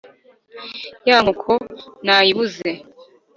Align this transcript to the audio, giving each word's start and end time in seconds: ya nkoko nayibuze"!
ya 1.07 1.17
nkoko 1.23 1.51
nayibuze"! 2.05 2.71